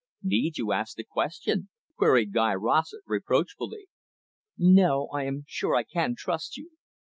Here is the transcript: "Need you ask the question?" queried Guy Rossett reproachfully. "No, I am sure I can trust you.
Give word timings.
"Need 0.23 0.57
you 0.57 0.71
ask 0.71 0.95
the 0.95 1.03
question?" 1.03 1.69
queried 1.95 2.33
Guy 2.33 2.55
Rossett 2.55 3.03
reproachfully. 3.05 3.85
"No, 4.57 5.07
I 5.13 5.25
am 5.25 5.43
sure 5.47 5.75
I 5.75 5.83
can 5.83 6.15
trust 6.17 6.57
you. 6.57 6.71